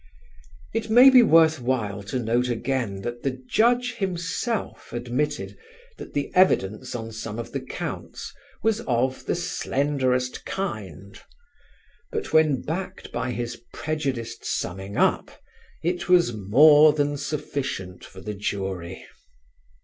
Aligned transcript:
It 0.73 0.89
may 0.89 1.11
be 1.11 1.21
worth 1.21 1.59
while 1.61 2.01
to 2.09 2.17
note 2.17 2.49
again 2.49 3.03
that 3.03 3.21
the 3.21 3.29
Judge 3.47 3.93
himself 3.97 4.91
admitted 4.93 5.55
that 5.99 6.15
the 6.15 6.31
evidence 6.33 6.95
on 6.95 7.11
some 7.11 7.37
of 7.37 7.51
the 7.51 7.59
counts 7.59 8.33
was 8.63 8.81
of 8.87 9.23
"the 9.27 9.35
slenderest 9.35 10.43
kind"; 10.43 11.21
but, 12.11 12.33
when 12.33 12.63
backed 12.63 13.11
by 13.11 13.29
his 13.29 13.61
prejudiced 13.75 14.43
summing 14.43 14.97
up, 14.97 15.29
it 15.83 16.09
was 16.09 16.33
more 16.33 16.93
than 16.93 17.15
sufficient 17.15 18.03
for 18.03 18.21
the 18.21 18.33
jury. 18.33 19.05